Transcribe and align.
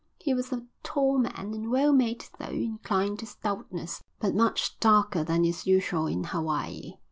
He 0.19 0.33
was 0.33 0.51
a 0.51 0.65
tall 0.81 1.19
man, 1.19 1.53
and 1.53 1.69
well 1.69 1.93
made 1.93 2.25
though 2.39 2.47
inclined 2.49 3.19
to 3.19 3.27
stoutness, 3.27 4.01
but 4.19 4.33
much 4.33 4.79
darker 4.79 5.23
than 5.23 5.45
is 5.45 5.67
usual 5.67 6.07
in 6.07 6.23
Hawaii. 6.23 6.93